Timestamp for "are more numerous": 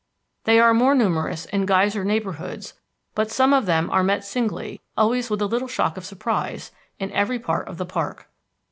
0.59-1.45